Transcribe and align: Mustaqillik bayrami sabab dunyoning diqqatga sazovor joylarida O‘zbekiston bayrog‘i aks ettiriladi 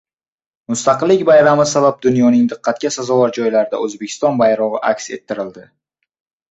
Mustaqillik 0.71 1.19
bayrami 1.29 1.67
sabab 1.73 2.01
dunyoning 2.07 2.49
diqqatga 2.55 2.93
sazovor 2.97 3.37
joylarida 3.39 3.83
O‘zbekiston 3.89 4.45
bayrog‘i 4.45 4.85
aks 4.95 5.13
ettiriladi 5.19 5.73